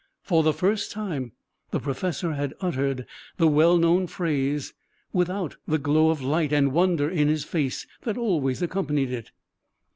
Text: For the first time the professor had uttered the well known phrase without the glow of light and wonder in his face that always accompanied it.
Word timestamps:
For 0.23 0.41
the 0.41 0.51
first 0.51 0.89
time 0.89 1.31
the 1.69 1.79
professor 1.79 2.33
had 2.33 2.55
uttered 2.59 3.05
the 3.37 3.47
well 3.47 3.77
known 3.77 4.07
phrase 4.07 4.73
without 5.13 5.57
the 5.67 5.77
glow 5.77 6.09
of 6.09 6.23
light 6.23 6.51
and 6.51 6.71
wonder 6.73 7.07
in 7.07 7.27
his 7.27 7.43
face 7.43 7.85
that 8.01 8.17
always 8.17 8.63
accompanied 8.63 9.11
it. 9.11 9.29